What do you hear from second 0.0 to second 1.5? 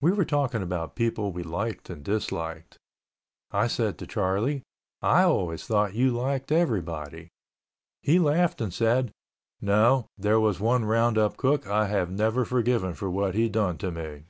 We were talking about people we